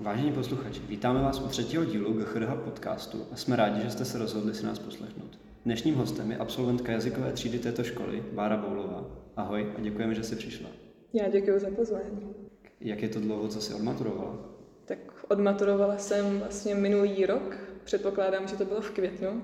Vážení 0.00 0.32
posluchači, 0.32 0.80
vítáme 0.88 1.22
vás 1.22 1.40
u 1.40 1.48
třetího 1.48 1.84
dílu 1.84 2.12
GCHDH 2.12 2.54
podcastu 2.64 3.26
a 3.32 3.36
jsme 3.36 3.56
rádi, 3.56 3.80
že 3.82 3.90
jste 3.90 4.04
se 4.04 4.18
rozhodli 4.18 4.54
si 4.54 4.66
nás 4.66 4.78
poslechnout. 4.78 5.38
Dnešním 5.64 5.94
hostem 5.94 6.30
je 6.30 6.36
absolventka 6.36 6.92
jazykové 6.92 7.32
třídy 7.32 7.58
této 7.58 7.84
školy, 7.84 8.24
Bára 8.32 8.56
Boulová. 8.56 9.04
Ahoj 9.36 9.72
a 9.78 9.80
děkujeme, 9.80 10.14
že 10.14 10.22
jsi 10.22 10.36
přišla. 10.36 10.68
Já 11.12 11.28
děkuji 11.28 11.58
za 11.58 11.70
pozvání. 11.70 12.34
Jak 12.80 13.02
je 13.02 13.08
to 13.08 13.20
dlouho, 13.20 13.48
co 13.48 13.60
jsi 13.60 13.74
odmaturovala? 13.74 14.38
Tak 14.84 14.98
odmaturovala 15.28 15.98
jsem 15.98 16.38
vlastně 16.38 16.74
minulý 16.74 17.26
rok, 17.26 17.58
předpokládám, 17.84 18.48
že 18.48 18.56
to 18.56 18.64
bylo 18.64 18.80
v 18.80 18.90
květnu, 18.90 19.42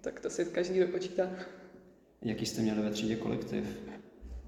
tak 0.00 0.20
to 0.20 0.30
si 0.30 0.44
každý 0.44 0.80
dopočítá. 0.80 1.30
Jaký 2.22 2.46
jste 2.46 2.62
měli 2.62 2.82
ve 2.82 2.90
třídě 2.90 3.16
kolektiv? 3.16 3.64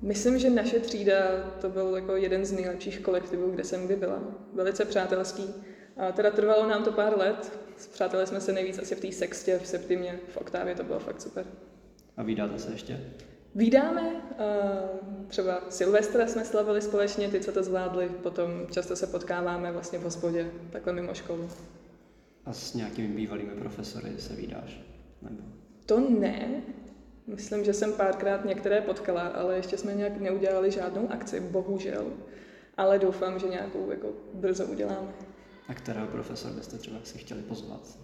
Myslím, 0.03 0.39
že 0.39 0.51
naše 0.51 0.81
třída 0.81 1.15
to 1.61 1.69
byl 1.69 1.97
jako 1.97 2.17
jeden 2.17 2.45
z 2.45 2.53
nejlepších 2.53 3.01
kolektivů, 3.01 3.51
kde 3.51 3.65
jsem 3.65 3.87
kdy 3.87 3.97
byla. 3.97 4.23
Velice 4.53 4.85
přátelský. 4.85 5.55
A 5.97 6.13
teda 6.13 6.31
trvalo 6.31 6.69
nám 6.69 6.85
to 6.85 6.93
pár 6.93 7.19
let. 7.19 7.59
Přátelé 7.93 8.27
jsme 8.27 8.41
se 8.41 8.53
nejvíc 8.53 8.79
asi 8.79 8.95
v 8.95 9.01
té 9.01 9.13
sextě, 9.13 9.59
v 9.59 9.67
septimě, 9.67 10.21
v 10.29 10.37
oktávě, 10.37 10.75
to 10.75 10.85
bylo 10.85 10.99
fakt 10.99 11.21
super. 11.21 11.47
A 12.17 12.23
vydáte 12.23 12.59
se 12.59 12.73
ještě? 12.73 13.01
Vídáme, 13.55 14.23
třeba 15.29 15.61
Silvestra 15.69 16.27
jsme 16.27 16.45
slavili 16.45 16.83
společně, 16.83 17.29
ty, 17.29 17.41
co 17.41 17.53
to 17.53 17.63
zvládli, 17.63 18.09
potom 18.09 18.51
často 18.71 18.97
se 18.97 19.07
potkáváme 19.07 19.73
vlastně 19.73 19.99
v 19.99 20.03
hospodě, 20.03 20.51
takhle 20.71 20.93
mimo 20.93 21.15
školu. 21.15 21.49
A 22.45 22.53
s 22.53 22.75
nějakými 22.75 23.09
bývalými 23.09 23.51
profesory 23.51 24.13
se 24.19 24.35
vydáš? 24.35 24.81
Nebo? 25.23 25.43
To 25.87 26.01
ne, 26.01 26.63
Myslím, 27.27 27.65
že 27.65 27.73
jsem 27.73 27.93
párkrát 27.93 28.45
některé 28.45 28.81
potkala, 28.81 29.23
ale 29.23 29.57
ještě 29.57 29.79
jsme 29.79 29.95
nějak 29.95 30.21
neudělali 30.21 30.71
žádnou 30.71 31.09
akci, 31.11 31.41
bohužel. 31.41 32.13
Ale 32.77 32.99
doufám, 32.99 33.39
že 33.39 33.49
nějakou 33.49 33.91
jako 33.91 34.09
brzo 34.35 34.65
uděláme. 34.67 35.09
A 35.69 35.75
kterého 35.75 36.07
profesora 36.07 36.55
byste 36.55 36.79
třeba 36.79 36.99
si 37.05 37.19
chtěli 37.19 37.43
pozvat? 37.43 37.99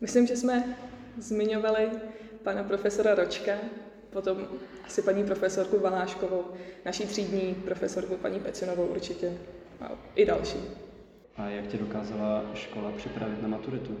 Myslím, 0.00 0.26
že 0.26 0.36
jsme 0.36 0.76
zmiňovali 1.18 1.90
pana 2.42 2.64
profesora 2.64 3.14
Ročka, 3.14 3.52
potom 4.10 4.48
asi 4.84 5.02
paní 5.02 5.24
profesorku 5.24 5.78
Valáškovou, 5.78 6.44
naší 6.84 7.06
třídní 7.06 7.54
profesorku 7.54 8.16
paní 8.16 8.40
Pecinovou 8.40 8.86
určitě 8.86 9.38
a 9.80 9.90
i 10.14 10.24
další. 10.26 10.58
A 11.36 11.48
jak 11.48 11.66
tě 11.66 11.76
dokázala 11.76 12.44
škola 12.54 12.92
připravit 12.96 13.42
na 13.42 13.48
maturitu? 13.48 13.96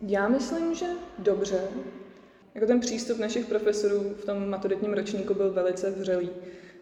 Já 0.00 0.28
myslím, 0.28 0.74
že 0.74 0.86
dobře. 1.18 1.60
Jako 2.56 2.66
ten 2.66 2.80
přístup 2.80 3.18
našich 3.18 3.46
profesorů 3.46 4.14
v 4.22 4.24
tom 4.24 4.50
maturitním 4.50 4.92
ročníku 4.92 5.34
byl 5.34 5.52
velice 5.52 5.90
vřelý. 5.90 6.30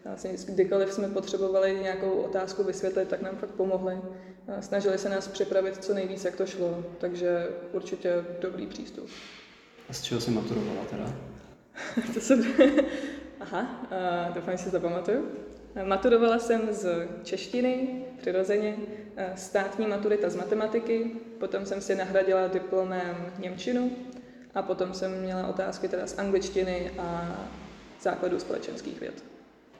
Vlastně 0.05 0.31
kdykoliv 0.45 0.93
jsme 0.93 1.07
potřebovali 1.07 1.79
nějakou 1.81 2.11
otázku 2.11 2.63
vysvětlit, 2.63 3.07
tak 3.07 3.21
nám 3.21 3.35
fakt 3.35 3.49
pomohli. 3.49 3.97
Snažili 4.59 4.97
se 4.97 5.09
nás 5.09 5.27
připravit 5.27 5.83
co 5.83 5.93
nejvíc, 5.93 6.25
jak 6.25 6.35
to 6.35 6.45
šlo, 6.45 6.83
takže 6.97 7.47
určitě 7.71 8.25
dobrý 8.39 8.67
přístup. 8.67 9.09
A 9.89 9.93
z 9.93 10.01
čeho 10.01 10.21
jsi 10.21 10.31
maturovala 10.31 10.85
teda? 10.85 11.13
to 12.13 12.19
jsem... 12.19 12.45
Aha, 13.39 13.87
doufám, 14.35 14.57
že 14.57 14.63
si 14.63 14.69
zapamatuju. 14.69 15.31
Maturovala 15.83 16.39
jsem 16.39 16.61
z 16.71 17.07
češtiny, 17.23 18.03
přirozeně, 18.17 18.77
státní 19.35 19.87
maturita 19.87 20.29
z 20.29 20.35
matematiky, 20.35 21.11
potom 21.39 21.65
jsem 21.65 21.81
si 21.81 21.95
nahradila 21.95 22.47
diplomem 22.47 23.33
Němčinu 23.39 23.91
a 24.55 24.61
potom 24.61 24.93
jsem 24.93 25.21
měla 25.21 25.47
otázky 25.47 25.87
teda 25.87 26.07
z 26.07 26.19
angličtiny 26.19 26.91
a 26.97 27.39
základů 28.01 28.39
společenských 28.39 28.99
věd. 28.99 29.23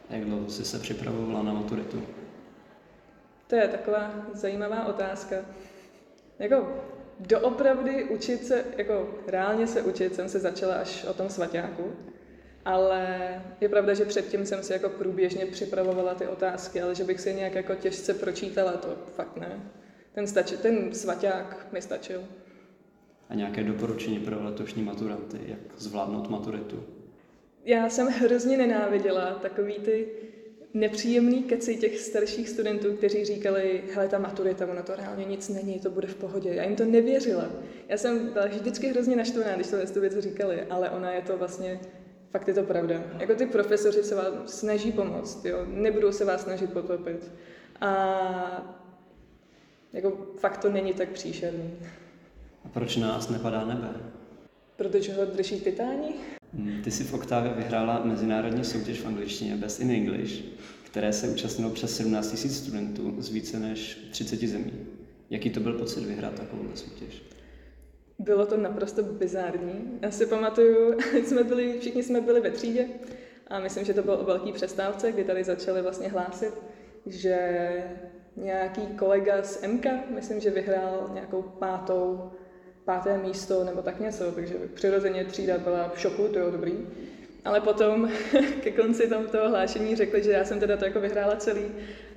Jak 0.09 0.25
dlouho 0.25 0.49
jsi 0.49 0.65
se 0.65 0.79
připravovala 0.79 1.43
na 1.43 1.53
maturitu? 1.53 2.03
To 3.47 3.55
je 3.55 3.67
taková 3.67 4.11
zajímavá 4.33 4.85
otázka. 4.85 5.35
Jako 6.39 6.83
doopravdy 7.19 8.03
učit 8.03 8.45
se, 8.45 8.65
jako 8.77 9.09
reálně 9.27 9.67
se 9.67 9.81
učit 9.81 10.15
jsem 10.15 10.29
se 10.29 10.39
začala 10.39 10.75
až 10.75 11.05
o 11.05 11.13
tom 11.13 11.29
svaťáku, 11.29 11.93
ale 12.65 13.29
je 13.61 13.69
pravda, 13.69 13.93
že 13.93 14.05
předtím 14.05 14.45
jsem 14.45 14.63
si 14.63 14.73
jako 14.73 14.89
průběžně 14.89 15.45
připravovala 15.45 16.15
ty 16.15 16.27
otázky, 16.27 16.81
ale 16.81 16.95
že 16.95 17.03
bych 17.03 17.21
si 17.21 17.33
nějak 17.33 17.55
jako 17.55 17.75
těžce 17.75 18.13
pročítala, 18.13 18.71
to 18.71 18.95
fakt 19.15 19.37
ne. 19.37 19.59
Ten, 20.13 20.27
stači, 20.27 20.57
ten 20.57 20.93
svaťák 20.93 21.67
mi 21.71 21.81
stačil. 21.81 22.23
A 23.29 23.35
nějaké 23.35 23.63
doporučení 23.63 24.19
pro 24.19 24.43
letošní 24.43 24.83
maturanty, 24.83 25.37
jak 25.45 25.59
zvládnout 25.77 26.29
maturitu? 26.29 26.83
Já 27.65 27.89
jsem 27.89 28.07
hrozně 28.07 28.57
nenáviděla 28.57 29.25
takový 29.25 29.73
ty 29.73 30.07
nepříjemný 30.73 31.43
keci 31.43 31.75
těch 31.75 31.99
starších 31.99 32.49
studentů, 32.49 32.93
kteří 32.93 33.25
říkali, 33.25 33.83
hele, 33.93 34.07
ta 34.07 34.19
maturita, 34.19 34.67
ono 34.67 34.83
to 34.83 34.95
reálně 34.95 35.25
nic 35.25 35.49
není, 35.49 35.79
to 35.79 35.89
bude 35.89 36.07
v 36.07 36.15
pohodě. 36.15 36.49
Já 36.49 36.63
jim 36.63 36.75
to 36.75 36.85
nevěřila. 36.85 37.49
Já 37.89 37.97
jsem 37.97 38.29
byla 38.33 38.45
vždycky 38.45 38.87
hrozně 38.87 39.15
naštvaná, 39.15 39.55
když 39.55 39.67
to 39.67 39.93
tu 39.93 40.01
věc 40.01 40.17
říkali, 40.17 40.61
ale 40.61 40.89
ona 40.89 41.11
je 41.11 41.21
to 41.21 41.37
vlastně, 41.37 41.79
fakt 42.29 42.47
je 42.47 42.53
to 42.53 42.63
pravda. 42.63 43.03
Jako 43.19 43.35
ty 43.35 43.45
profesoři 43.45 44.03
se 44.03 44.15
vám 44.15 44.33
snaží 44.45 44.91
pomoct, 44.91 45.45
jo? 45.45 45.65
nebudou 45.67 46.11
se 46.11 46.25
vás 46.25 46.43
snažit 46.43 46.73
potopit. 46.73 47.31
A 47.81 48.81
jako 49.93 50.27
fakt 50.37 50.57
to 50.57 50.69
není 50.69 50.93
tak 50.93 51.09
příšerný. 51.09 51.73
Proč 52.75 52.97
nás 52.97 53.29
nepadá 53.29 53.65
nebe? 53.65 53.89
Protože 54.75 55.13
ho 55.13 55.25
drží 55.25 55.59
titáni? 55.59 56.13
Hmm, 56.53 56.81
ty 56.83 56.91
jsi 56.91 57.03
v 57.03 57.13
Oktávě 57.13 57.53
vyhrála 57.53 58.01
mezinárodní 58.03 58.63
soutěž 58.63 59.01
v 59.01 59.07
angličtině 59.07 59.55
Best 59.55 59.79
in 59.79 59.91
English, 59.91 60.43
které 60.83 61.13
se 61.13 61.29
účastnilo 61.29 61.71
přes 61.71 61.97
17 61.97 62.43
000 62.43 62.55
studentů 62.55 63.15
z 63.21 63.29
více 63.29 63.59
než 63.59 64.07
30 64.11 64.39
zemí. 64.39 64.73
Jaký 65.29 65.49
to 65.49 65.59
byl 65.59 65.73
pocit 65.73 66.05
vyhrát 66.05 66.33
takovou 66.33 66.63
soutěž? 66.75 67.23
Bylo 68.19 68.45
to 68.45 68.57
naprosto 68.57 69.03
bizární. 69.03 69.99
Já 70.01 70.11
si 70.11 70.25
pamatuju, 70.25 70.99
jsme 71.25 71.43
byli, 71.43 71.79
všichni 71.79 72.03
jsme 72.03 72.21
byli 72.21 72.41
ve 72.41 72.51
třídě 72.51 72.87
a 73.47 73.59
myslím, 73.59 73.85
že 73.85 73.93
to 73.93 74.03
bylo 74.03 74.17
o 74.17 74.25
velký 74.25 74.51
přestávce, 74.51 75.11
kdy 75.11 75.23
tady 75.23 75.43
začali 75.43 75.81
vlastně 75.81 76.07
hlásit, 76.07 76.53
že 77.05 77.69
nějaký 78.35 78.81
kolega 78.81 79.43
z 79.43 79.67
MK, 79.67 79.85
myslím, 80.15 80.39
že 80.39 80.49
vyhrál 80.49 81.09
nějakou 81.13 81.41
pátou 81.41 82.31
páté 82.85 83.17
místo 83.17 83.63
nebo 83.63 83.81
tak 83.81 83.99
něco, 83.99 84.31
takže 84.31 84.55
přirozeně 84.73 85.25
třída 85.25 85.57
byla 85.57 85.89
v 85.95 85.99
šoku, 85.99 86.27
to 86.27 86.39
je 86.39 86.51
dobrý. 86.51 86.73
Ale 87.45 87.61
potom 87.61 88.11
ke 88.63 88.71
konci 88.71 89.07
tam 89.07 89.27
toho 89.27 89.49
hlášení 89.49 89.95
řekli, 89.95 90.23
že 90.23 90.31
já 90.31 90.45
jsem 90.45 90.59
teda 90.59 90.77
to 90.77 90.85
jako 90.85 90.99
vyhrála 90.99 91.35
celý 91.35 91.65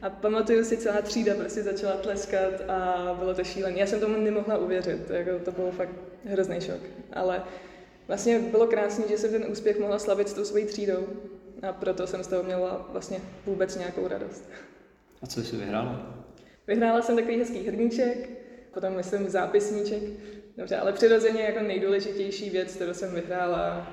a 0.02 0.10
pamatuju 0.10 0.64
si, 0.64 0.76
celá 0.76 1.02
třída 1.02 1.34
prostě 1.34 1.62
začala 1.62 1.96
tleskat 1.96 2.52
a 2.68 3.14
bylo 3.18 3.34
to 3.34 3.44
šílené. 3.44 3.78
Já 3.78 3.86
jsem 3.86 4.00
tomu 4.00 4.16
nemohla 4.16 4.58
uvěřit, 4.58 5.10
jako 5.10 5.44
to 5.44 5.52
bylo 5.52 5.70
fakt 5.70 5.92
hrozný 6.24 6.60
šok. 6.60 6.80
Ale 7.12 7.42
vlastně 8.06 8.38
bylo 8.38 8.66
krásné, 8.66 9.04
že 9.08 9.18
jsem 9.18 9.30
ten 9.30 9.44
úspěch 9.50 9.78
mohla 9.78 9.98
slavit 9.98 10.28
s 10.28 10.32
tou 10.32 10.44
svojí 10.44 10.64
třídou 10.64 11.06
a 11.62 11.72
proto 11.72 12.06
jsem 12.06 12.24
z 12.24 12.26
toho 12.26 12.42
měla 12.42 12.88
vlastně 12.92 13.20
vůbec 13.46 13.76
nějakou 13.76 14.08
radost. 14.08 14.44
A 15.22 15.26
co 15.26 15.42
jsi 15.42 15.56
vyhrála? 15.56 16.24
Vyhrála 16.66 17.02
jsem 17.02 17.16
takový 17.16 17.38
hezký 17.38 17.58
hrníček, 17.58 18.28
potom 18.74 18.96
myslím 18.96 19.28
zápisníček, 19.28 20.02
Dobře, 20.58 20.76
ale 20.76 20.92
přirozeně 20.92 21.42
jako 21.42 21.60
nejdůležitější 21.60 22.50
věc, 22.50 22.74
kterou 22.74 22.94
jsem 22.94 23.14
vyhrála, 23.14 23.86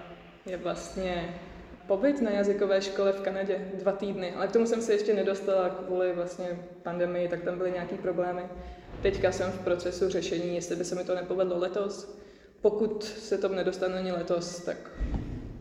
je 0.46 0.58
vlastně 0.58 1.40
pobyt 1.88 2.22
na 2.22 2.32
jazykové 2.32 2.82
škole 2.82 3.12
v 3.12 3.22
Kanadě 3.22 3.72
dva 3.74 3.92
týdny, 3.92 4.32
ale 4.32 4.48
k 4.48 4.52
tomu 4.52 4.66
jsem 4.66 4.82
se 4.82 4.94
ještě 4.94 5.14
nedostala 5.14 5.70
kvůli 5.70 6.14
vlastně 6.14 6.60
pandemii, 6.84 7.28
tak 7.28 7.44
tam 7.44 7.58
byly 7.58 7.72
nějaký 7.72 7.96
problémy. 7.96 8.42
Teďka 9.02 9.32
jsem 9.32 9.52
v 9.52 9.60
procesu 9.60 10.10
řešení, 10.10 10.56
jestli 10.56 10.76
by 10.76 10.86
se 10.86 10.96
mi 10.96 11.04
to 11.04 11.16
nepovedlo 11.16 11.60
letos. 11.60 12.18
Pokud 12.62 13.04
se 13.04 13.38
tomu 13.38 13.56
nedostane 13.56 13.98
ani 13.98 14.12
letos, 14.12 14.60
tak 14.60 14.78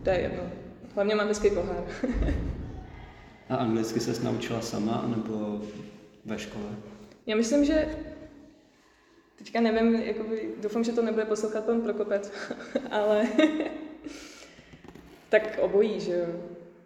to 0.02 0.10
je 0.10 0.20
jedno. 0.20 0.42
Hlavně 0.94 1.14
mám 1.14 1.28
hezký 1.28 1.50
pohár. 1.50 1.84
A 3.48 3.56
anglicky 3.56 4.00
se 4.00 4.24
naučila 4.24 4.60
sama, 4.60 5.04
nebo 5.16 5.60
ve 6.24 6.38
škole? 6.38 6.66
Já 7.26 7.36
myslím, 7.36 7.64
že 7.64 7.88
Teďka 9.44 9.60
nevím, 9.60 9.94
jakoby, 9.94 10.48
doufám, 10.62 10.84
že 10.84 10.92
to 10.92 11.02
nebude 11.02 11.24
poslouchat 11.24 11.64
pan 11.64 11.80
Prokopec, 11.80 12.32
ale 12.90 13.28
tak 15.28 15.58
obojí, 15.60 16.00
že 16.00 16.12
jo. 16.12 16.26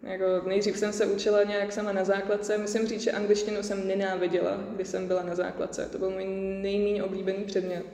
Jako 0.03 0.49
nejdřív 0.49 0.77
jsem 0.77 0.93
se 0.93 1.05
učila 1.05 1.43
nějak 1.43 1.71
sama 1.71 1.91
na 1.91 2.03
základce. 2.03 2.57
Musím 2.57 2.87
říct, 2.87 3.01
že 3.01 3.11
angličtinu 3.11 3.63
jsem 3.63 3.87
nenáviděla, 3.87 4.63
když 4.75 4.87
jsem 4.87 5.07
byla 5.07 5.23
na 5.23 5.35
základce. 5.35 5.89
To 5.91 5.97
byl 5.97 6.09
můj 6.09 6.25
nejméně 6.61 7.03
oblíbený 7.03 7.43
předmět. 7.43 7.85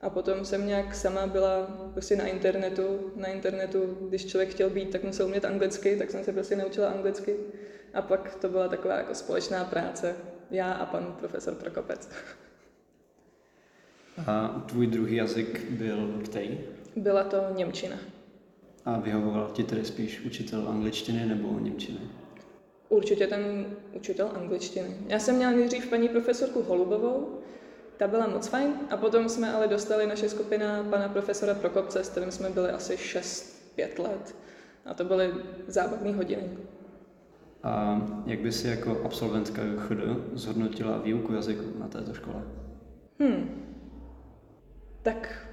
A 0.00 0.10
potom 0.10 0.44
jsem 0.44 0.66
nějak 0.66 0.94
sama 0.94 1.26
byla 1.26 1.66
prostě 1.92 2.16
na 2.16 2.26
internetu. 2.26 3.12
Na 3.16 3.28
internetu, 3.28 3.98
když 4.08 4.26
člověk 4.26 4.50
chtěl 4.50 4.70
být, 4.70 4.90
tak 4.90 5.04
musel 5.04 5.26
umět 5.26 5.44
anglicky, 5.44 5.96
tak 5.96 6.10
jsem 6.10 6.24
se 6.24 6.32
prostě 6.32 6.56
naučila 6.56 6.88
anglicky. 6.88 7.36
A 7.94 8.02
pak 8.02 8.34
to 8.34 8.48
byla 8.48 8.68
taková 8.68 8.94
jako 8.96 9.14
společná 9.14 9.64
práce. 9.64 10.16
Já 10.50 10.72
a 10.72 10.86
pan 10.86 11.16
profesor 11.18 11.54
Prokopec. 11.54 12.08
A 14.26 14.62
tvůj 14.66 14.86
druhý 14.86 15.16
jazyk 15.16 15.70
byl 15.70 16.20
který? 16.24 16.58
Byla 16.96 17.24
to 17.24 17.36
Němčina. 17.56 17.96
A 18.84 18.98
vyhovoval 19.00 19.50
ti 19.52 19.64
tedy 19.64 19.84
spíš 19.84 20.20
učitel 20.26 20.68
angličtiny 20.68 21.26
nebo 21.26 21.58
Němčiny? 21.58 21.98
Určitě 22.88 23.26
ten 23.26 23.66
učitel 23.92 24.30
angličtiny. 24.34 24.96
Já 25.08 25.18
jsem 25.18 25.36
měla 25.36 25.52
nejdřív 25.52 25.90
paní 25.90 26.08
profesorku 26.08 26.62
Holubovou, 26.62 27.38
ta 27.96 28.08
byla 28.08 28.26
moc 28.26 28.46
fajn. 28.46 28.72
A 28.90 28.96
potom 28.96 29.28
jsme 29.28 29.52
ale 29.52 29.68
dostali 29.68 30.06
naše 30.06 30.28
skupina 30.28 30.86
pana 30.90 31.08
profesora 31.08 31.54
Prokopce, 31.54 32.04
s 32.04 32.08
kterým 32.08 32.30
jsme 32.30 32.50
byli 32.50 32.70
asi 32.70 32.96
6-5 32.96 34.02
let. 34.02 34.36
A 34.84 34.94
to 34.94 35.04
byly 35.04 35.34
zábavné 35.66 36.12
hodiny. 36.12 36.42
A 37.62 38.02
jak 38.26 38.40
by 38.40 38.52
si 38.52 38.68
jako 38.68 39.00
absolventka 39.04 39.62
JUCHD 39.62 39.98
zhodnotila 40.32 40.98
výuku 40.98 41.32
jazyku 41.32 41.64
na 41.78 41.88
této 41.88 42.14
škole? 42.14 42.42
Hmm. 43.18 43.69
Tak 45.02 45.46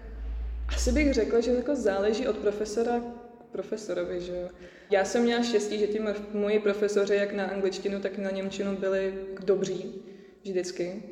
asi 0.67 0.91
bych 0.91 1.13
řekla, 1.13 1.39
že 1.39 1.51
jako 1.51 1.75
záleží 1.75 2.27
od 2.27 2.37
profesora 2.37 2.99
k 3.39 3.51
profesorovi, 3.51 4.21
že 4.21 4.31
jo. 4.37 4.49
Já 4.91 5.05
jsem 5.05 5.23
měla 5.23 5.43
štěstí, 5.43 5.79
že 5.79 5.87
ti 5.87 6.01
moji 6.33 6.59
profesoři, 6.59 7.15
jak 7.15 7.33
na 7.33 7.45
angličtinu, 7.45 7.99
tak 7.99 8.17
na 8.17 8.31
němčinu 8.31 8.75
byli 8.77 9.13
dobří 9.45 9.95
vždycky. 10.43 11.03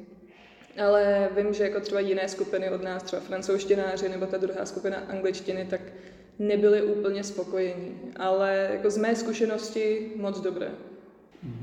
Ale 0.83 1.29
vím, 1.37 1.53
že 1.53 1.63
jako 1.63 1.79
třeba 1.79 1.99
jiné 1.99 2.29
skupiny 2.29 2.69
od 2.69 2.83
nás, 2.83 3.03
třeba 3.03 3.21
francouzštináři 3.21 4.09
nebo 4.09 4.25
ta 4.25 4.38
druhá 4.38 4.65
skupina 4.65 4.97
angličtiny, 4.97 5.67
tak 5.69 5.81
nebyli 6.39 6.81
úplně 6.81 7.23
spokojení. 7.23 7.99
Ale 8.15 8.69
jako 8.73 8.89
z 8.89 8.97
mé 8.97 9.15
zkušenosti 9.15 10.11
moc 10.15 10.41
dobré. 10.41 10.71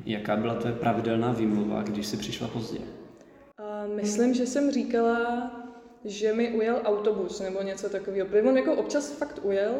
Jaká 0.05 0.37
byla 0.37 0.55
tvoje 0.55 0.75
pravidelná 0.75 1.33
výmluva, 1.33 1.83
když 1.83 2.07
jsi 2.07 2.17
přišla 2.17 2.49
pozdě? 2.49 2.79
A 3.59 3.87
myslím, 3.87 4.35
že 4.35 4.47
jsem 4.47 4.71
říkala, 4.71 5.51
že 6.05 6.33
mi 6.33 6.51
ujel 6.51 6.81
autobus 6.85 7.41
nebo 7.41 7.63
něco 7.63 7.89
takového. 7.89 8.27
Protože 8.27 8.43
on 8.43 8.57
jako 8.57 8.75
občas 8.75 9.13
fakt 9.13 9.39
ujel, 9.43 9.75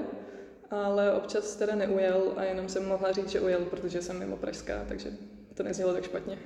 ale 0.71 1.13
občas 1.13 1.57
teda 1.57 1.75
neujel 1.75 2.33
a 2.37 2.45
jenom 2.45 2.69
jsem 2.69 2.89
mohla 2.89 3.13
říct, 3.13 3.29
že 3.29 3.41
ujel, 3.41 3.61
protože 3.61 4.03
jsem 4.03 4.19
mimo 4.19 4.37
Pražská, 4.37 4.85
takže 4.89 5.11
to 5.55 5.63
neznělo 5.63 5.93
tak 5.93 6.05
špatně. 6.05 6.39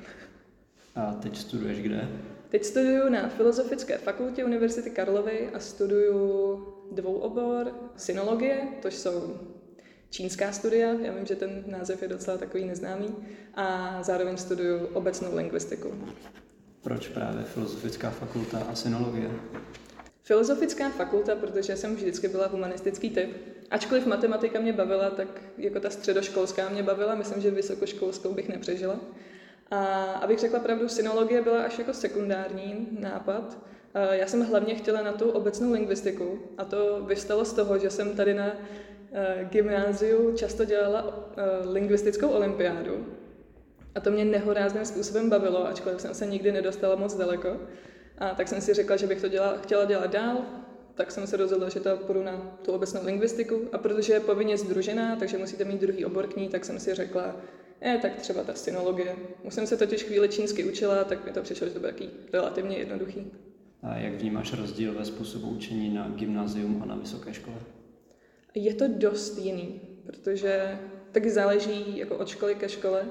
A 0.94 1.12
teď 1.12 1.36
studuješ 1.36 1.82
kde? 1.82 2.08
Teď 2.48 2.64
studuju 2.64 3.08
na 3.08 3.28
Filozofické 3.28 3.98
fakultě 3.98 4.44
Univerzity 4.44 4.90
Karlovy 4.90 5.48
a 5.54 5.58
studuju 5.58 6.66
dvouobor 6.92 7.72
synologie, 7.96 8.68
to 8.82 8.88
jsou 8.88 9.40
čínská 10.10 10.52
studia, 10.52 10.92
já 10.92 11.12
vím, 11.12 11.26
že 11.26 11.36
ten 11.36 11.64
název 11.66 12.02
je 12.02 12.08
docela 12.08 12.36
takový 12.36 12.64
neznámý, 12.64 13.16
a 13.54 13.98
zároveň 14.02 14.36
studuju 14.36 14.86
obecnou 14.86 15.36
lingvistiku. 15.36 15.94
Proč 16.86 17.08
právě 17.08 17.44
Filozofická 17.44 18.10
fakulta 18.10 18.58
a 18.58 18.74
synologie? 18.74 19.30
Filozofická 20.22 20.90
fakulta, 20.90 21.34
protože 21.34 21.76
jsem 21.76 21.96
vždycky 21.96 22.28
byla 22.28 22.46
humanistický 22.46 23.10
typ. 23.10 23.36
Ačkoliv 23.70 24.06
matematika 24.06 24.60
mě 24.60 24.72
bavila, 24.72 25.10
tak 25.10 25.28
jako 25.58 25.80
ta 25.80 25.90
středoškolská 25.90 26.68
mě 26.68 26.82
bavila, 26.82 27.14
myslím, 27.14 27.42
že 27.42 27.50
vysokoškolskou 27.50 28.34
bych 28.34 28.48
nepřežila. 28.48 28.96
A 29.70 29.94
abych 30.04 30.38
řekla 30.38 30.60
pravdu, 30.60 30.88
synologie 30.88 31.42
byla 31.42 31.62
až 31.62 31.78
jako 31.78 31.92
sekundární 31.92 32.88
nápad. 33.00 33.58
Já 34.10 34.26
jsem 34.26 34.40
hlavně 34.40 34.74
chtěla 34.74 35.02
na 35.02 35.12
tu 35.12 35.30
obecnou 35.30 35.72
lingvistiku 35.72 36.38
a 36.58 36.64
to 36.64 37.04
vystalo 37.04 37.44
z 37.44 37.52
toho, 37.52 37.78
že 37.78 37.90
jsem 37.90 38.16
tady 38.16 38.34
na 38.34 38.46
eh, 39.12 39.48
gymnáziu 39.50 40.36
často 40.36 40.64
dělala 40.64 41.30
eh, 41.36 41.68
lingvistickou 41.68 42.28
olympiádu 42.28 43.06
a 43.96 44.00
to 44.00 44.10
mě 44.10 44.24
nehorázným 44.24 44.84
způsobem 44.84 45.30
bavilo, 45.30 45.66
ačkoliv 45.66 46.00
jsem 46.00 46.14
se 46.14 46.26
nikdy 46.26 46.52
nedostala 46.52 46.96
moc 46.96 47.14
daleko. 47.14 47.60
A 48.18 48.34
tak 48.34 48.48
jsem 48.48 48.60
si 48.60 48.74
řekla, 48.74 48.96
že 48.96 49.06
bych 49.06 49.20
to 49.20 49.28
dělala, 49.28 49.58
chtěla 49.58 49.84
dělat 49.84 50.10
dál, 50.10 50.44
tak 50.94 51.10
jsem 51.10 51.26
se 51.26 51.36
rozhodla, 51.36 51.68
že 51.68 51.80
to 51.80 51.96
půjdu 51.96 52.22
na 52.22 52.58
tu 52.64 52.72
obecnou 52.72 53.00
lingvistiku. 53.04 53.68
A 53.72 53.78
protože 53.78 54.12
je 54.12 54.20
povinně 54.20 54.58
združená, 54.58 55.16
takže 55.16 55.38
musíte 55.38 55.64
mít 55.64 55.80
druhý 55.80 56.04
obor 56.04 56.26
k 56.26 56.36
ní, 56.36 56.48
tak 56.48 56.64
jsem 56.64 56.80
si 56.80 56.94
řekla, 56.94 57.36
eh, 57.80 57.98
tak 58.02 58.16
třeba 58.16 58.42
ta 58.42 58.54
synologie. 58.54 59.16
Už 59.42 59.54
jsem 59.54 59.66
se 59.66 59.76
totiž 59.76 60.04
chvíli 60.04 60.28
čínsky 60.28 60.64
učila, 60.64 61.04
tak 61.04 61.24
mi 61.24 61.32
to 61.32 61.42
přišlo, 61.42 61.66
že 61.66 61.72
to 61.72 61.80
taky 61.80 62.08
relativně 62.32 62.76
jednoduchý. 62.76 63.32
A 63.82 63.96
jak 63.96 64.14
vnímáš 64.14 64.52
rozdíl 64.52 64.94
ve 64.94 65.04
způsobu 65.04 65.48
učení 65.48 65.94
na 65.94 66.08
gymnázium 66.08 66.82
a 66.82 66.86
na 66.86 66.96
vysoké 66.96 67.34
škole? 67.34 67.56
Je 68.54 68.74
to 68.74 68.84
dost 68.88 69.38
jiný, 69.38 69.80
protože 70.06 70.78
taky 71.12 71.30
záleží 71.30 71.98
jako 71.98 72.16
od 72.16 72.28
školy 72.28 72.54
ke 72.54 72.68
škole 72.68 73.04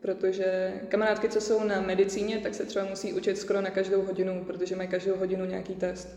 protože 0.00 0.72
kamarádky, 0.88 1.28
co 1.28 1.40
jsou 1.40 1.64
na 1.64 1.80
medicíně, 1.80 2.38
tak 2.38 2.54
se 2.54 2.64
třeba 2.64 2.84
musí 2.84 3.12
učit 3.12 3.38
skoro 3.38 3.60
na 3.60 3.70
každou 3.70 4.02
hodinu, 4.02 4.44
protože 4.44 4.76
mají 4.76 4.88
každou 4.88 5.16
hodinu 5.16 5.44
nějaký 5.44 5.74
test. 5.74 6.08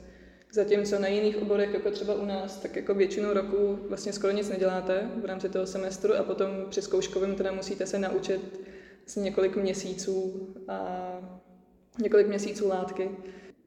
Zatímco 0.53 0.99
na 0.99 1.07
jiných 1.07 1.41
oborech, 1.41 1.73
jako 1.73 1.91
třeba 1.91 2.15
u 2.15 2.25
nás, 2.25 2.57
tak 2.57 2.75
jako 2.75 2.93
většinu 2.93 3.33
roku 3.33 3.79
vlastně 3.89 4.13
skoro 4.13 4.33
nic 4.33 4.49
neděláte 4.49 5.09
v 5.21 5.25
rámci 5.25 5.49
toho 5.49 5.67
semestru 5.67 6.13
a 6.15 6.23
potom 6.23 6.49
při 6.69 6.81
zkouškovém 6.81 7.35
teda 7.35 7.51
musíte 7.51 7.85
se 7.85 7.99
naučit 7.99 8.59
vlastně 8.99 9.23
několik 9.23 9.55
měsíců 9.55 10.47
a 10.67 11.19
několik 12.01 12.27
měsíců 12.27 12.67
látky. 12.67 13.11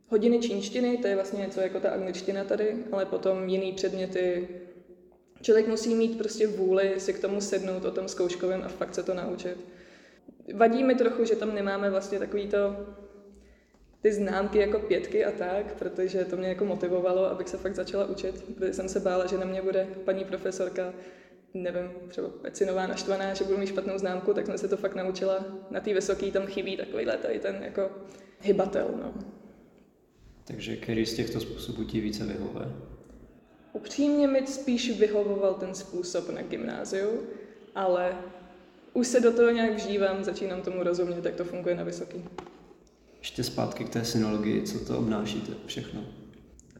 Hodiny 0.08 0.38
čínštiny, 0.38 0.98
to 0.98 1.06
je 1.06 1.14
vlastně 1.14 1.40
něco 1.40 1.60
jako 1.60 1.80
ta 1.80 1.90
angličtina 1.90 2.44
tady, 2.44 2.76
ale 2.92 3.06
potom 3.06 3.48
jiný 3.48 3.72
předměty. 3.72 4.48
Člověk 5.42 5.68
musí 5.68 5.94
mít 5.94 6.18
prostě 6.18 6.46
vůli 6.46 6.94
si 7.00 7.12
k 7.12 7.18
tomu 7.18 7.40
sednout 7.40 7.84
o 7.84 7.90
tom 7.90 8.08
zkouškovém 8.08 8.62
a 8.62 8.68
fakt 8.68 8.94
se 8.94 9.02
to 9.02 9.14
naučit. 9.14 9.56
Vadí 10.52 10.84
mi 10.84 10.94
trochu, 10.94 11.24
že 11.24 11.36
tam 11.36 11.54
nemáme 11.54 11.90
vlastně 11.90 12.18
takový 12.18 12.46
to, 12.46 12.76
ty 14.02 14.12
známky 14.12 14.58
jako 14.58 14.78
pětky 14.78 15.24
a 15.24 15.30
tak, 15.30 15.74
protože 15.74 16.24
to 16.24 16.36
mě 16.36 16.48
jako 16.48 16.64
motivovalo, 16.64 17.24
abych 17.24 17.48
se 17.48 17.56
fakt 17.56 17.74
začala 17.74 18.04
učit, 18.04 18.44
protože 18.54 18.72
jsem 18.72 18.88
se 18.88 19.00
bála, 19.00 19.26
že 19.26 19.38
na 19.38 19.44
mě 19.44 19.62
bude 19.62 19.88
paní 20.04 20.24
profesorka, 20.24 20.92
nevím, 21.54 21.90
třeba 22.08 22.28
pecinová, 22.28 22.86
naštvaná, 22.86 23.34
že 23.34 23.44
budu 23.44 23.58
mít 23.58 23.66
špatnou 23.66 23.98
známku, 23.98 24.34
tak 24.34 24.46
jsem 24.46 24.58
se 24.58 24.68
to 24.68 24.76
fakt 24.76 24.94
naučila. 24.94 25.44
Na 25.70 25.80
té 25.80 25.94
vysoké 25.94 26.30
tam 26.30 26.46
chybí 26.46 26.76
takovýhle 26.76 27.16
tady 27.16 27.38
ten 27.38 27.62
jako 27.62 27.90
hybatel, 28.40 28.88
no. 28.96 29.14
Takže 30.44 30.76
který 30.76 31.06
z 31.06 31.14
těchto 31.14 31.40
způsobů 31.40 31.84
ti 31.84 32.00
více 32.00 32.24
vyhovuje? 32.24 32.66
Upřímně 33.72 34.28
mi 34.28 34.46
spíš 34.46 34.98
vyhovoval 34.98 35.54
ten 35.54 35.74
způsob 35.74 36.28
na 36.28 36.42
gymnáziu, 36.42 37.22
ale 37.74 38.16
už 38.94 39.06
se 39.06 39.20
do 39.20 39.32
toho 39.32 39.50
nějak 39.50 39.74
vžívám, 39.74 40.24
začínám 40.24 40.62
tomu 40.62 40.82
rozumět, 40.82 41.24
jak 41.24 41.34
to 41.34 41.44
funguje 41.44 41.74
na 41.74 41.84
vysoký. 41.84 42.24
Ještě 43.18 43.44
zpátky 43.44 43.84
k 43.84 43.88
té 43.88 44.04
synologii, 44.04 44.62
co 44.62 44.84
to 44.84 44.98
obnáší 44.98 45.40
to 45.40 45.52
všechno? 45.66 46.04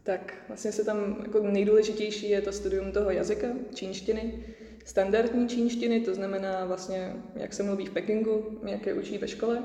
Tak 0.03 0.35
vlastně 0.49 0.73
se 0.73 0.85
tam 0.85 1.17
jako 1.23 1.43
nejdůležitější 1.43 2.31
je 2.31 2.41
to 2.41 2.53
studium 2.53 2.93
toho 2.93 3.11
jazyka, 3.11 3.49
čínštiny, 3.75 4.45
standardní 4.85 5.49
čínštiny, 5.49 6.01
to 6.01 6.15
znamená 6.15 6.65
vlastně, 6.65 7.13
jak 7.35 7.53
se 7.53 7.63
mluví 7.63 7.87
v 7.87 7.91
Pekingu, 7.91 8.59
jak 8.67 8.87
je 8.87 8.95
učí 8.95 9.19
ve 9.19 9.29
škole. 9.29 9.63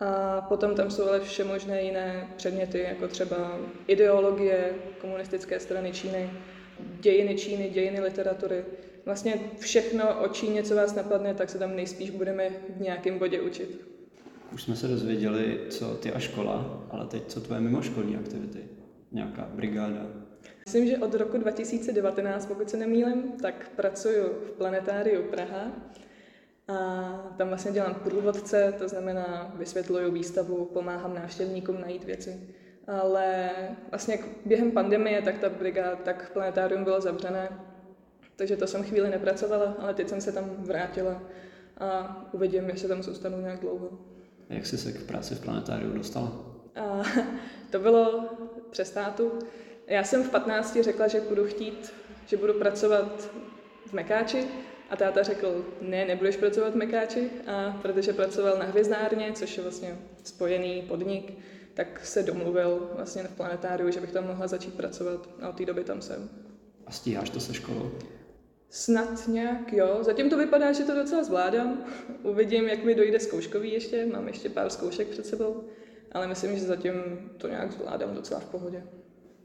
A 0.00 0.40
potom 0.40 0.74
tam 0.74 0.90
jsou 0.90 1.08
ale 1.08 1.20
vše 1.20 1.44
možné 1.44 1.82
jiné 1.82 2.28
předměty, 2.36 2.78
jako 2.78 3.08
třeba 3.08 3.58
ideologie 3.86 4.74
komunistické 5.00 5.60
strany 5.60 5.92
Číny, 5.92 6.30
dějiny 7.00 7.34
Číny, 7.34 7.70
dějiny 7.70 8.00
literatury, 8.00 8.64
vlastně 9.04 9.40
všechno 9.58 10.20
o 10.24 10.28
Číně, 10.28 10.62
co 10.62 10.74
vás 10.74 10.94
napadne, 10.94 11.34
tak 11.34 11.50
se 11.50 11.58
tam 11.58 11.76
nejspíš 11.76 12.10
budeme 12.10 12.50
v 12.76 12.80
nějakém 12.80 13.18
bodě 13.18 13.40
učit. 13.40 13.88
Už 14.54 14.62
jsme 14.62 14.76
se 14.76 14.88
dozvěděli, 14.88 15.60
co 15.70 15.94
ty 15.94 16.12
a 16.12 16.18
škola, 16.18 16.86
ale 16.90 17.06
teď 17.06 17.22
co 17.26 17.40
tvoje 17.40 17.60
mimoškolní 17.60 18.16
aktivity? 18.16 18.58
Nějaká 19.12 19.48
brigáda? 19.54 20.06
Myslím, 20.66 20.86
že 20.86 20.98
od 20.98 21.14
roku 21.14 21.38
2019, 21.38 22.46
pokud 22.46 22.70
se 22.70 22.76
nemýlím, 22.76 23.32
tak 23.42 23.70
pracuji 23.76 24.20
v 24.20 24.50
Planetáriu 24.50 25.22
Praha 25.22 25.72
a 26.68 26.74
tam 27.38 27.48
vlastně 27.48 27.72
dělám 27.72 27.94
průvodce, 27.94 28.74
to 28.78 28.88
znamená 28.88 29.52
vysvětluju 29.58 30.12
výstavu, 30.12 30.64
pomáhám 30.64 31.14
návštěvníkům 31.14 31.80
najít 31.80 32.04
věci. 32.04 32.40
Ale 32.86 33.50
vlastně 33.90 34.18
během 34.46 34.70
pandemie 34.70 35.22
tak 35.22 35.38
ta 35.38 35.48
brigáda, 35.48 35.96
tak 35.96 36.32
planetárium 36.32 36.84
bylo 36.84 37.00
zavřené, 37.00 37.48
takže 38.36 38.56
to 38.56 38.66
jsem 38.66 38.82
chvíli 38.82 39.10
nepracovala, 39.10 39.76
ale 39.78 39.94
teď 39.94 40.08
jsem 40.08 40.20
se 40.20 40.32
tam 40.32 40.50
vrátila 40.58 41.22
a 41.78 42.20
uvidím, 42.32 42.68
jestli 42.68 42.88
tam 42.88 43.02
zůstanu 43.02 43.40
nějak 43.40 43.60
dlouho. 43.60 43.88
Jak 44.48 44.66
jsi 44.66 44.78
se 44.78 44.92
k 44.92 45.02
práci 45.02 45.34
v 45.34 45.40
planetáriu 45.40 45.92
dostala? 45.92 46.32
A, 46.76 47.02
to 47.70 47.78
bylo 47.78 48.28
přes 48.70 48.90
tátu. 48.90 49.32
Já 49.86 50.04
jsem 50.04 50.24
v 50.24 50.30
15 50.30 50.78
řekla, 50.80 51.08
že 51.08 51.20
budu 51.20 51.44
chtít, 51.44 51.92
že 52.26 52.36
budu 52.36 52.54
pracovat 52.54 53.30
v 53.86 53.92
Mekáči 53.92 54.44
a 54.90 54.96
táta 54.96 55.22
řekl, 55.22 55.64
ne, 55.80 56.04
nebudeš 56.04 56.36
pracovat 56.36 56.72
v 56.72 56.76
Mekáči, 56.76 57.30
a 57.46 57.78
protože 57.82 58.12
pracoval 58.12 58.58
na 58.58 58.64
hvězdárně, 58.64 59.32
což 59.34 59.56
je 59.56 59.62
vlastně 59.62 59.98
spojený 60.24 60.82
podnik, 60.82 61.32
tak 61.74 62.06
se 62.06 62.22
domluvil 62.22 62.90
vlastně 62.94 63.22
v 63.22 63.36
planetáriu, 63.36 63.90
že 63.90 64.00
bych 64.00 64.12
tam 64.12 64.26
mohla 64.26 64.46
začít 64.46 64.74
pracovat 64.74 65.28
a 65.42 65.48
od 65.48 65.56
té 65.56 65.66
doby 65.66 65.84
tam 65.84 66.02
jsem. 66.02 66.30
A 66.86 66.92
stíháš 66.92 67.30
to 67.30 67.40
se 67.40 67.54
školou? 67.54 67.92
Snad 68.74 69.28
nějak, 69.28 69.72
jo. 69.72 69.98
Zatím 70.00 70.30
to 70.30 70.38
vypadá, 70.38 70.72
že 70.72 70.84
to 70.84 70.94
docela 70.94 71.24
zvládám. 71.24 71.84
Uvidím, 72.22 72.68
jak 72.68 72.84
mi 72.84 72.94
dojde 72.94 73.20
zkouškový 73.20 73.72
ještě. 73.72 74.06
Mám 74.06 74.28
ještě 74.28 74.48
pár 74.48 74.70
zkoušek 74.70 75.08
před 75.08 75.26
sebou. 75.26 75.64
Ale 76.12 76.26
myslím, 76.26 76.58
že 76.58 76.64
zatím 76.64 76.92
to 77.38 77.48
nějak 77.48 77.72
zvládám 77.72 78.14
docela 78.14 78.40
v 78.40 78.44
pohodě. 78.44 78.84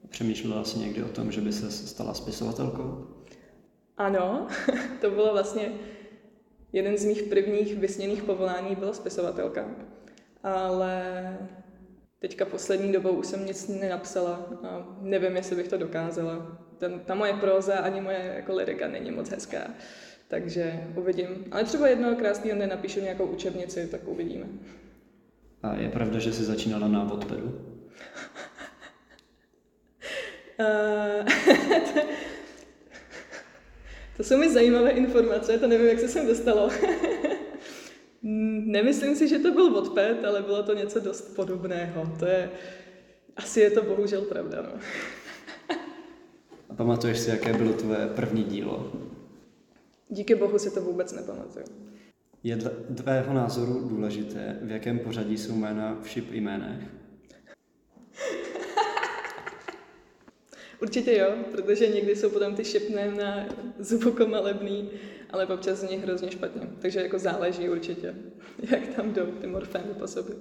Přemýšlela 0.10 0.64
jsi 0.64 0.80
někdy 0.80 1.04
o 1.04 1.08
tom, 1.08 1.32
že 1.32 1.42
by 1.42 1.54
se 1.54 1.72
stala 1.72 2.14
spisovatelkou? 2.14 3.08
Ano, 3.98 4.48
to 5.02 5.10
bylo 5.10 5.34
vlastně 5.34 5.72
jeden 6.74 6.98
z 6.98 7.06
mých 7.06 7.24
prvních 7.24 7.78
vysněných 7.78 8.24
povolání 8.24 8.76
byla 8.76 8.94
spisovatelka. 8.94 9.76
Ale 10.44 11.38
Teďka 12.20 12.46
poslední 12.46 12.92
dobou 12.92 13.10
už 13.10 13.28
jsem 13.28 13.46
nic 13.46 13.68
nenapsala 13.68 14.48
a 14.64 14.98
nevím, 15.02 15.36
jestli 15.36 15.56
bych 15.56 15.68
to 15.68 15.78
dokázala. 15.78 16.67
Ten, 16.78 17.00
ta 17.00 17.16
moje 17.16 17.34
próza 17.34 17.78
ani 17.78 18.02
moje 18.02 18.34
jako 18.36 18.56
lirika 18.56 18.88
není 18.88 19.12
moc 19.12 19.30
hezká, 19.30 19.74
takže 20.28 20.84
uvidím. 20.96 21.46
Ale 21.52 21.64
třeba 21.64 21.88
jednoho 21.88 22.16
krásného 22.16 22.56
dne 22.56 22.68
napíšu 22.68 23.00
nějakou 23.00 23.26
učebnici, 23.26 23.88
tak 23.88 24.08
uvidíme. 24.08 24.46
A 25.64 25.76
je 25.76 25.90
pravda, 25.90 26.20
že 26.20 26.34
jsi 26.34 26.44
začínala 26.44 26.88
na 26.88 27.04
Wattpadu? 27.04 27.62
Uh, 30.60 31.28
to 34.18 34.24
jsou 34.24 34.38
mi 34.38 34.54
zajímavé 34.54 34.90
informace, 34.90 35.60
to 35.60 35.68
nevím, 35.68 35.88
jak 35.88 36.00
se 36.00 36.08
sem 36.08 36.28
dostalo. 36.28 36.70
Nemyslím 38.66 39.16
si, 39.16 39.28
že 39.28 39.40
to 39.40 39.52
byl 39.52 39.74
Wattpad, 39.74 40.26
ale 40.26 40.42
bylo 40.42 40.64
to 40.64 40.74
něco 40.74 41.00
dost 41.00 41.36
podobného. 41.36 42.16
To 42.20 42.26
je, 42.26 42.50
asi 43.36 43.60
je 43.60 43.72
to 43.72 43.84
bohužel 43.84 44.22
pravda, 44.22 44.62
no. 44.62 44.80
Pamatuješ 46.78 47.20
si, 47.20 47.30
jaké 47.30 47.54
bylo 47.54 47.74
tvoje 47.74 48.08
první 48.08 48.44
dílo? 48.44 48.92
Díky 50.10 50.36
bohu 50.36 50.60
si 50.60 50.72
to 50.72 50.82
vůbec 50.82 51.14
nepamatuju. 51.14 51.66
Je 52.44 52.56
dle 52.56 52.72
tvého 52.96 53.34
názoru 53.34 53.88
důležité, 53.90 54.60
v 54.62 54.72
jakém 54.72 55.00
pořadí 55.00 55.38
jsou 55.38 55.56
jména 55.56 56.00
v 56.02 56.10
šip 56.10 56.32
jménech? 56.32 56.84
Určitě 60.82 61.18
jo, 61.18 61.36
protože 61.52 61.88
někdy 61.88 62.16
jsou 62.16 62.30
potom 62.30 62.56
ty 62.56 62.66
šipné 62.66 63.12
na 63.12 63.46
zubokomalebný, 63.80 64.90
ale 65.30 65.46
občas 65.46 65.80
z 65.80 65.90
nich 65.90 66.04
hrozně 66.04 66.32
špatně. 66.32 66.68
Takže 66.80 67.02
jako 67.02 67.20
záleží 67.20 67.70
určitě, 67.70 68.16
jak 68.72 68.88
tam 68.88 69.14
jdou 69.14 69.26
ty 69.26 69.48
morfémy 69.48 69.94
po 70.00 70.08
sobě. 70.08 70.36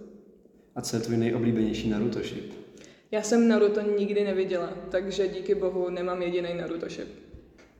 A 0.74 0.82
co 0.82 0.96
je 0.96 1.02
tvůj 1.02 1.16
nejoblíbenější 1.16 1.90
Naruto 1.90 2.22
šip? 2.22 2.65
Já 3.10 3.22
jsem 3.22 3.48
Naruto 3.48 3.80
nikdy 3.98 4.24
neviděla, 4.24 4.72
takže 4.90 5.28
díky 5.28 5.54
bohu 5.54 5.90
nemám 5.90 6.22
jediný 6.22 6.48
Naruto 6.54 6.88
šip. 6.88 7.08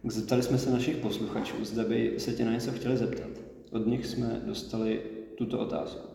Zeptali 0.04 0.42
jsme 0.42 0.58
se 0.58 0.70
našich 0.70 0.96
posluchačů, 0.96 1.64
zda 1.64 1.84
by 1.84 2.14
se 2.18 2.32
tě 2.32 2.44
na 2.44 2.52
něco 2.52 2.72
chtěli 2.72 2.96
zeptat. 2.96 3.30
Od 3.72 3.86
nich 3.86 4.06
jsme 4.06 4.40
dostali 4.44 5.02
tuto 5.34 5.58
otázku. 5.58 6.08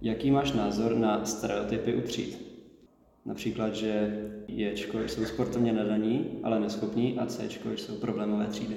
Jaký 0.00 0.30
máš 0.30 0.52
názor 0.52 0.96
na 0.96 1.24
stereotypy 1.24 1.94
u 1.94 2.00
tříd? 2.00 2.52
Například, 3.24 3.74
že 3.74 4.18
Jčko 4.48 4.98
jsou 4.98 5.24
sportovně 5.24 5.72
nadaní, 5.72 6.40
ale 6.42 6.60
neschopní 6.60 7.18
a 7.18 7.26
Cčko 7.26 7.70
jsou 7.70 7.94
problémové 7.94 8.46
třídy. 8.46 8.76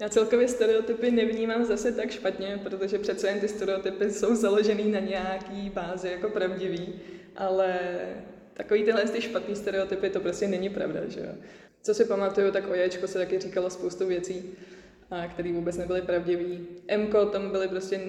Já 0.00 0.08
celkově 0.08 0.48
stereotypy 0.48 1.10
nevnímám 1.10 1.64
zase 1.64 1.92
tak 1.92 2.10
špatně, 2.10 2.60
protože 2.62 2.98
přece 2.98 3.28
jen 3.28 3.40
ty 3.40 3.48
stereotypy 3.48 4.10
jsou 4.10 4.34
založený 4.34 4.90
na 4.90 5.00
nějaký 5.00 5.70
bázi 5.70 6.08
jako 6.08 6.28
pravdivý, 6.28 6.88
ale 7.36 7.78
takový 8.58 8.84
tyhle 8.84 9.04
ty 9.04 9.20
špatný 9.20 9.56
stereotypy 9.56 10.10
to 10.10 10.20
prostě 10.20 10.48
není 10.48 10.68
pravda, 10.68 11.00
že 11.08 11.20
jo. 11.20 11.32
Co 11.82 11.94
si 11.94 12.04
pamatuju, 12.04 12.52
tak 12.52 12.70
o 12.70 12.74
Jčko 12.74 13.06
se 13.06 13.18
taky 13.18 13.38
říkalo 13.38 13.70
spoustu 13.70 14.06
věcí, 14.06 14.42
které 15.32 15.52
vůbec 15.52 15.76
nebyly 15.76 16.02
pravdivý. 16.02 16.66
Mko, 16.96 17.26
tam 17.26 17.50
byly 17.50 17.68
prostě 17.68 18.00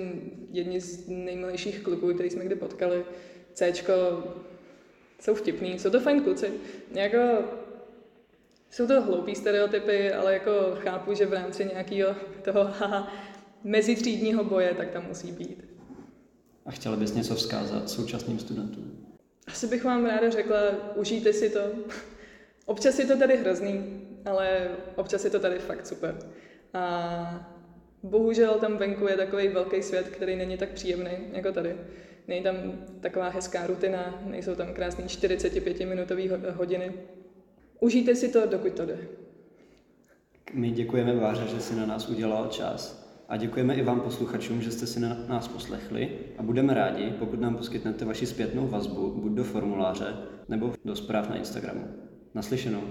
jedni 0.52 0.82
z 0.82 1.08
nejmilejších 1.08 1.80
kluků, 1.80 2.14
který 2.14 2.30
jsme 2.30 2.46
kdy 2.46 2.56
potkali. 2.56 3.06
Cčko 3.54 3.94
jsou 5.20 5.36
vtipný, 5.36 5.80
jsou 5.80 5.90
to 5.90 6.00
fajn 6.00 6.24
kluci. 6.24 6.52
Jako, 6.92 7.18
jsou 8.72 8.88
to 8.88 9.02
hloupý 9.02 9.36
stereotypy, 9.36 10.12
ale 10.12 10.34
jako 10.34 10.52
chápu, 10.76 11.14
že 11.14 11.26
v 11.26 11.34
rámci 11.34 11.66
nějakého 11.66 12.16
toho 12.44 12.64
haha, 12.64 13.14
mezitřídního 13.64 14.44
boje, 14.44 14.74
tak 14.78 14.90
tam 14.90 15.06
musí 15.08 15.32
být. 15.32 15.66
A 16.66 16.72
chtěla 16.72 16.96
bys 16.96 17.14
něco 17.14 17.36
vzkázat 17.36 17.90
současným 17.90 18.40
studentům? 18.40 19.09
Asi 19.52 19.68
bych 19.68 19.84
vám 19.84 20.06
ráda 20.06 20.30
řekla, 20.30 20.58
užijte 20.96 21.34
si 21.34 21.50
to. 21.50 21.60
Občas 22.66 23.00
je 23.00 23.06
to 23.06 23.18
tady 23.18 23.38
hrozný, 23.38 24.02
ale 24.26 24.68
občas 24.96 25.26
je 25.26 25.30
to 25.30 25.40
tady 25.40 25.60
fakt 25.60 25.88
super. 25.88 26.16
A 26.74 27.50
bohužel 28.04 28.54
tam 28.54 28.78
venku 28.78 29.08
je 29.08 29.18
takový 29.18 29.48
velký 29.48 29.84
svět, 29.84 30.10
který 30.10 30.36
není 30.36 30.58
tak 30.58 30.70
příjemný 30.70 31.12
jako 31.32 31.52
tady. 31.52 31.76
Není 32.28 32.44
tam 32.44 32.56
taková 33.02 33.30
hezká 33.30 33.68
rutina, 33.68 34.22
nejsou 34.26 34.56
tam 34.56 34.74
krásné 34.74 35.06
45-minutové 35.06 36.52
hodiny. 36.52 36.94
Užijte 37.80 38.16
si 38.16 38.30
to, 38.30 38.46
dokud 38.46 38.74
to 38.74 38.86
jde. 38.86 38.98
My 40.54 40.72
děkujeme 40.72 41.16
Váře, 41.16 41.48
že 41.48 41.62
si 41.62 41.76
na 41.76 41.86
nás 41.86 42.10
udělal 42.10 42.48
čas. 42.48 43.09
A 43.30 43.38
děkujeme 43.38 43.76
i 43.76 43.84
vám 43.84 44.00
posluchačům, 44.00 44.62
že 44.62 44.72
jste 44.72 44.88
si 44.88 45.00
na 45.00 45.18
nás 45.28 45.48
poslechli 45.48 46.10
a 46.38 46.44
budeme 46.44 46.74
rádi, 46.74 47.14
pokud 47.20 47.40
nám 47.40 47.56
poskytnete 47.56 48.06
vaši 48.06 48.26
zpětnou 48.26 48.68
vazbu 48.68 49.14
buď 49.22 49.32
do 49.32 49.44
formuláře 49.44 50.16
nebo 50.50 50.74
do 50.86 50.96
zpráv 50.96 51.30
na 51.30 51.36
Instagramu. 51.36 51.88
Naslyšenou. 52.36 52.82